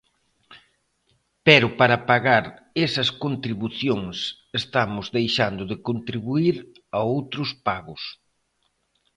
Pero 1.47 1.67
para 1.79 2.03
pagar 2.09 2.43
esas 2.85 3.09
contribucións 3.23 4.17
estamos 4.61 5.05
deixando 5.17 5.63
de 5.71 5.77
contribuír 5.87 6.55
a 6.97 6.99
outros 7.15 7.49
pagos. 7.67 8.03